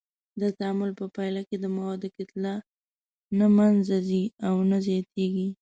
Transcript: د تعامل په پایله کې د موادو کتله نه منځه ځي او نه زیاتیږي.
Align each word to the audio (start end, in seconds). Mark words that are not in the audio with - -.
د 0.41 0.43
تعامل 0.57 0.91
په 0.99 1.05
پایله 1.15 1.41
کې 1.49 1.57
د 1.59 1.65
موادو 1.75 2.07
کتله 2.17 2.53
نه 3.39 3.47
منځه 3.57 3.97
ځي 4.07 4.23
او 4.47 4.55
نه 4.69 4.77
زیاتیږي. 4.85 5.47